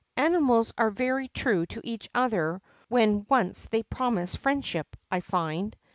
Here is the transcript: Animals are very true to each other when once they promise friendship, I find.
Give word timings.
Animals 0.17 0.73
are 0.79 0.89
very 0.89 1.27
true 1.27 1.67
to 1.67 1.81
each 1.83 2.09
other 2.15 2.59
when 2.87 3.27
once 3.29 3.67
they 3.69 3.83
promise 3.83 4.33
friendship, 4.35 4.97
I 5.11 5.19
find. 5.19 5.77